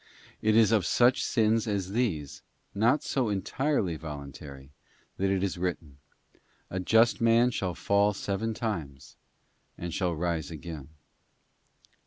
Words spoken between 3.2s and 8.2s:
entirely voluntary, that it is written: 'A just man shall fall